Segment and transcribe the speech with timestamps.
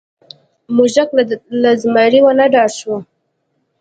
[0.75, 1.09] موږک
[1.61, 2.95] له زمري ونه ډار شو.